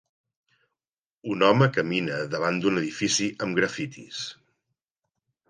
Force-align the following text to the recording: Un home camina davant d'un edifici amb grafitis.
Un 1.35 1.45
home 1.47 1.67
camina 1.75 2.17
davant 2.37 2.57
d'un 2.65 2.81
edifici 2.81 3.29
amb 3.47 3.61
grafitis. 3.61 4.25